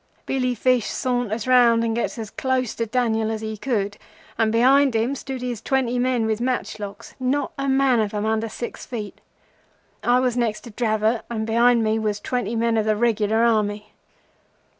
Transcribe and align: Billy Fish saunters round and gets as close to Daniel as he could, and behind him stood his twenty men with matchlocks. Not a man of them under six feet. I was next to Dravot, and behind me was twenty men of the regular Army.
Billy 0.25 0.55
Fish 0.55 0.87
saunters 0.87 1.45
round 1.47 1.83
and 1.83 1.95
gets 1.95 2.17
as 2.17 2.31
close 2.31 2.73
to 2.73 2.87
Daniel 2.87 3.29
as 3.29 3.41
he 3.41 3.55
could, 3.55 3.97
and 4.35 4.51
behind 4.51 4.95
him 4.95 5.13
stood 5.13 5.43
his 5.43 5.61
twenty 5.61 5.99
men 5.99 6.25
with 6.25 6.41
matchlocks. 6.41 7.13
Not 7.19 7.51
a 7.55 7.69
man 7.69 7.99
of 7.99 8.09
them 8.09 8.25
under 8.25 8.49
six 8.49 8.83
feet. 8.83 9.21
I 10.01 10.19
was 10.19 10.35
next 10.35 10.61
to 10.61 10.71
Dravot, 10.71 11.21
and 11.29 11.45
behind 11.45 11.83
me 11.83 11.99
was 11.99 12.19
twenty 12.19 12.55
men 12.55 12.77
of 12.77 12.85
the 12.87 12.95
regular 12.95 13.43
Army. 13.43 13.93